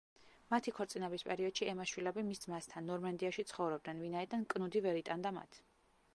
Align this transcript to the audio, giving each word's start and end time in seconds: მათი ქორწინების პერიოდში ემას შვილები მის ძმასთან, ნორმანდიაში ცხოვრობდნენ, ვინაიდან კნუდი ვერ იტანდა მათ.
მათი 0.51 0.71
ქორწინების 0.77 1.25
პერიოდში 1.27 1.67
ემას 1.73 1.91
შვილები 1.91 2.23
მის 2.31 2.41
ძმასთან, 2.47 2.89
ნორმანდიაში 2.93 3.47
ცხოვრობდნენ, 3.53 4.03
ვინაიდან 4.07 4.49
კნუდი 4.57 4.85
ვერ 4.89 5.01
იტანდა 5.05 5.37
მათ. 5.39 5.63